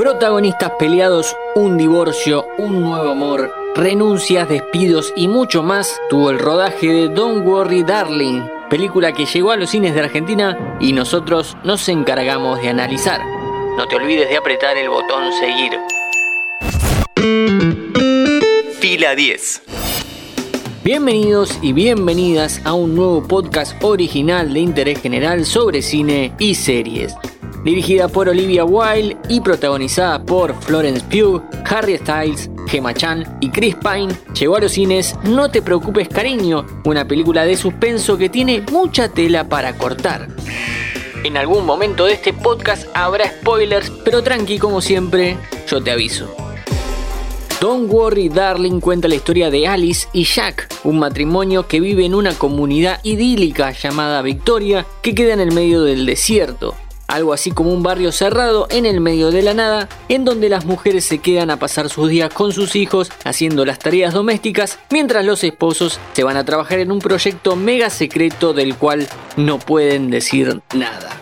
[0.00, 6.86] Protagonistas peleados, un divorcio, un nuevo amor, renuncias, despidos y mucho más tuvo el rodaje
[6.86, 8.40] de Don't Worry Darling,
[8.70, 13.20] película que llegó a los cines de Argentina y nosotros nos encargamos de analizar.
[13.76, 15.72] No te olvides de apretar el botón seguir.
[18.78, 19.62] Fila 10.
[20.82, 27.14] Bienvenidos y bienvenidas a un nuevo podcast original de interés general sobre cine y series
[27.64, 33.76] dirigida por Olivia Wilde y protagonizada por Florence Pugh, Harry Styles, Gemma Chan y Chris
[33.76, 38.62] Pine, llegó a los cines No te preocupes cariño, una película de suspenso que tiene
[38.70, 40.28] mucha tela para cortar.
[41.22, 45.36] En algún momento de este podcast habrá spoilers, pero tranqui como siempre,
[45.68, 46.34] yo te aviso.
[47.60, 52.14] Don't Worry Darling cuenta la historia de Alice y Jack, un matrimonio que vive en
[52.14, 56.74] una comunidad idílica llamada Victoria que queda en el medio del desierto
[57.10, 60.64] algo así como un barrio cerrado en el medio de la nada, en donde las
[60.64, 65.24] mujeres se quedan a pasar sus días con sus hijos haciendo las tareas domésticas, mientras
[65.24, 70.10] los esposos se van a trabajar en un proyecto mega secreto del cual no pueden
[70.10, 71.20] decir nada.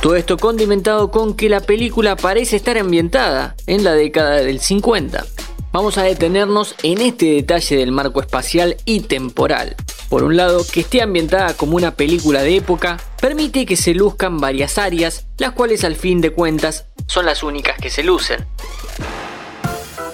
[0.00, 5.24] Todo esto condimentado con que la película parece estar ambientada en la década del 50.
[5.72, 9.76] Vamos a detenernos en este detalle del marco espacial y temporal.
[10.08, 14.38] Por un lado, que esté ambientada como una película de época permite que se luzcan
[14.38, 18.46] varias áreas, las cuales al fin de cuentas son las únicas que se lucen.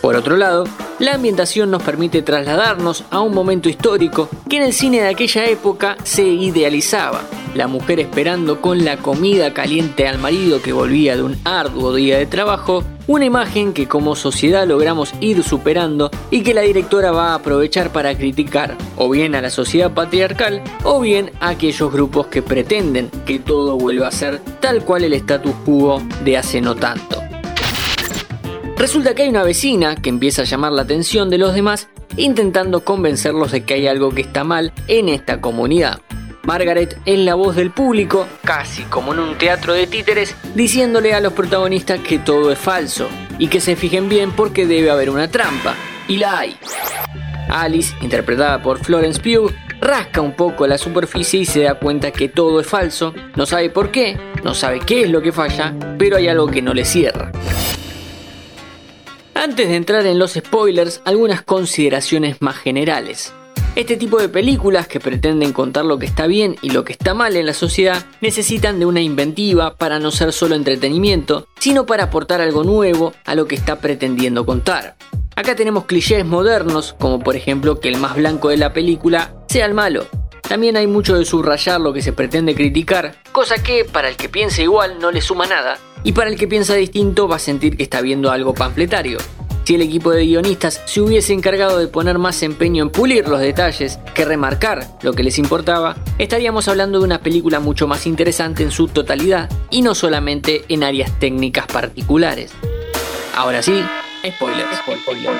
[0.00, 0.64] Por otro lado,
[0.98, 5.46] la ambientación nos permite trasladarnos a un momento histórico que en el cine de aquella
[5.46, 7.22] época se idealizaba.
[7.54, 12.16] La mujer esperando con la comida caliente al marido que volvía de un arduo día
[12.16, 17.32] de trabajo una imagen que como sociedad logramos ir superando y que la directora va
[17.32, 22.28] a aprovechar para criticar o bien a la sociedad patriarcal o bien a aquellos grupos
[22.28, 26.76] que pretenden que todo vuelva a ser tal cual el status quo de hace no
[26.76, 27.20] tanto.
[28.76, 32.84] Resulta que hay una vecina que empieza a llamar la atención de los demás intentando
[32.84, 36.00] convencerlos de que hay algo que está mal en esta comunidad.
[36.50, 41.20] Margaret es la voz del público, casi como en un teatro de títeres, diciéndole a
[41.20, 45.30] los protagonistas que todo es falso y que se fijen bien porque debe haber una
[45.30, 45.76] trampa.
[46.08, 46.56] Y la hay.
[47.48, 52.28] Alice, interpretada por Florence Pugh, rasca un poco la superficie y se da cuenta que
[52.28, 56.16] todo es falso, no sabe por qué, no sabe qué es lo que falla, pero
[56.16, 57.30] hay algo que no le cierra.
[59.36, 63.32] Antes de entrar en los spoilers, algunas consideraciones más generales.
[63.76, 67.14] Este tipo de películas que pretenden contar lo que está bien y lo que está
[67.14, 72.04] mal en la sociedad necesitan de una inventiva para no ser solo entretenimiento, sino para
[72.04, 74.96] aportar algo nuevo a lo que está pretendiendo contar.
[75.36, 79.66] Acá tenemos clichés modernos, como por ejemplo que el más blanco de la película sea
[79.66, 80.04] el malo.
[80.42, 84.28] También hay mucho de subrayar lo que se pretende criticar, cosa que para el que
[84.28, 87.76] piensa igual no le suma nada, y para el que piensa distinto va a sentir
[87.76, 89.18] que está viendo algo panfletario.
[89.64, 93.40] Si el equipo de guionistas se hubiese encargado de poner más empeño en pulir los
[93.40, 98.62] detalles que remarcar lo que les importaba, estaríamos hablando de una película mucho más interesante
[98.62, 102.52] en su totalidad y no solamente en áreas técnicas particulares.
[103.36, 103.84] Ahora sí,
[104.26, 104.78] spoilers.
[104.78, 105.30] spoiler.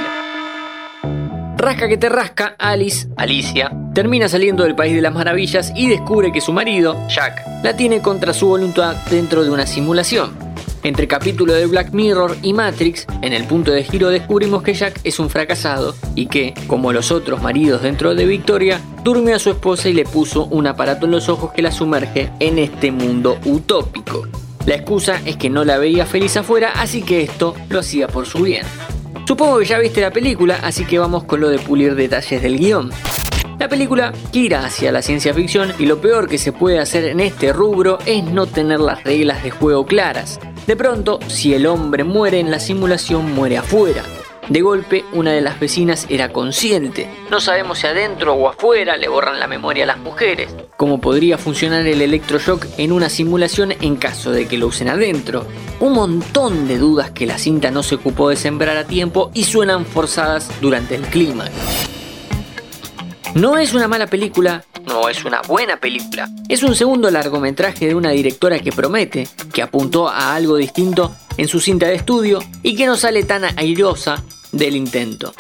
[1.61, 6.33] Rasca que te rasca, Alice, Alicia, termina saliendo del País de las Maravillas y descubre
[6.33, 10.50] que su marido, Jack, la tiene contra su voluntad dentro de una simulación.
[10.83, 14.99] Entre capítulo de Black Mirror y Matrix, en el punto de giro descubrimos que Jack
[15.05, 19.51] es un fracasado y que, como los otros maridos dentro de Victoria, durmió a su
[19.51, 23.39] esposa y le puso un aparato en los ojos que la sumerge en este mundo
[23.45, 24.27] utópico.
[24.65, 28.25] La excusa es que no la veía feliz afuera, así que esto lo hacía por
[28.25, 28.65] su bien.
[29.27, 32.59] Supongo que ya viste la película, así que vamos con lo de pulir detalles del
[32.59, 32.91] guion.
[33.59, 37.21] La película gira hacia la ciencia ficción y lo peor que se puede hacer en
[37.21, 40.41] este rubro es no tener las reglas de juego claras.
[40.71, 44.05] De pronto, si el hombre muere en la simulación, muere afuera.
[44.49, 47.11] De golpe, una de las vecinas era consciente.
[47.29, 50.55] No sabemos si adentro o afuera le borran la memoria a las mujeres.
[50.77, 55.45] ¿Cómo podría funcionar el electroshock en una simulación en caso de que lo usen adentro?
[55.81, 59.43] Un montón de dudas que la cinta no se ocupó de sembrar a tiempo y
[59.43, 61.51] suenan forzadas durante el clímax.
[63.35, 66.29] No es una mala película, no es una buena película.
[66.49, 71.49] Es un segundo largometraje de una directora que promete, que apuntó a algo distinto en
[71.49, 74.23] su cinta de estudio y que no sale tan airosa
[74.53, 75.33] del intento.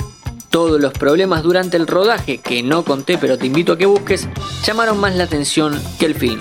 [0.50, 4.28] Todos los problemas durante el rodaje, que no conté pero te invito a que busques,
[4.64, 6.40] llamaron más la atención que el film.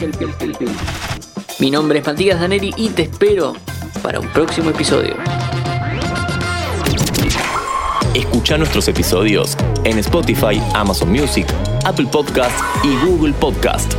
[1.60, 3.56] Mi nombre es Matías Daneri y te espero
[4.04, 5.16] para un próximo episodio.
[8.14, 11.46] Escucha nuestros episodios en Spotify, Amazon Music,
[11.86, 13.96] Apple Podcast y Google Podcast.